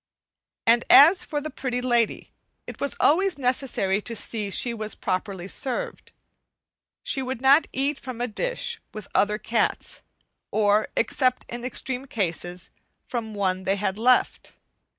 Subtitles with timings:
[0.65, 2.31] And as for the Pretty Lady,
[2.65, 6.11] it was always necessary to see that she was properly served.
[7.03, 10.01] She would not eat from a dish with other cats,
[10.49, 12.71] or, except in extreme cases,
[13.07, 14.53] from one they had left.